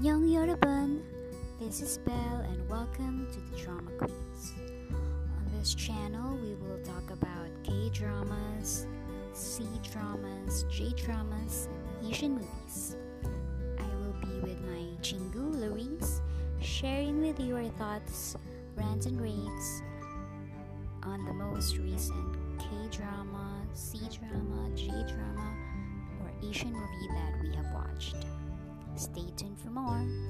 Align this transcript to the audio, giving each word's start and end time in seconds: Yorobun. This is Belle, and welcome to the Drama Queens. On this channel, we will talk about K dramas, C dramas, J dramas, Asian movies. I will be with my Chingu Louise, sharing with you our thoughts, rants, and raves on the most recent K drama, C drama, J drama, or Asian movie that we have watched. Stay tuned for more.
Yorobun. 0.00 1.02
This 1.58 1.80
is 1.80 1.98
Belle, 1.98 2.46
and 2.48 2.68
welcome 2.68 3.26
to 3.32 3.40
the 3.50 3.60
Drama 3.60 3.90
Queens. 3.98 4.52
On 4.90 5.58
this 5.58 5.74
channel, 5.74 6.36
we 6.36 6.54
will 6.54 6.78
talk 6.84 7.10
about 7.10 7.48
K 7.64 7.90
dramas, 7.92 8.86
C 9.32 9.64
dramas, 9.82 10.64
J 10.70 10.90
dramas, 10.90 11.68
Asian 12.06 12.34
movies. 12.34 12.94
I 13.78 13.86
will 13.96 14.14
be 14.20 14.38
with 14.38 14.60
my 14.66 14.86
Chingu 15.02 15.52
Louise, 15.58 16.20
sharing 16.60 17.20
with 17.20 17.40
you 17.40 17.56
our 17.56 17.68
thoughts, 17.70 18.36
rants, 18.76 19.06
and 19.06 19.20
raves 19.20 19.82
on 21.02 21.24
the 21.24 21.32
most 21.32 21.76
recent 21.76 22.36
K 22.60 22.66
drama, 22.92 23.66
C 23.72 23.98
drama, 24.20 24.70
J 24.76 24.86
drama, 24.86 25.56
or 26.20 26.48
Asian 26.48 26.72
movie 26.72 27.08
that 27.14 27.42
we 27.42 27.52
have 27.56 27.66
watched. 27.74 27.77
Stay 29.12 29.30
tuned 29.36 29.58
for 29.58 29.70
more. 29.70 30.27